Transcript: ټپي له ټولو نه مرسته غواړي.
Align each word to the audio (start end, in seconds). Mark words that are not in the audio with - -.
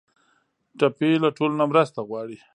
ټپي 0.79 1.09
له 1.23 1.29
ټولو 1.37 1.55
نه 1.61 1.65
مرسته 1.71 1.99
غواړي. 2.09 2.37